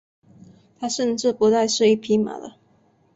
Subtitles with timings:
[0.79, 2.57] 他甚至不再是一匹马了。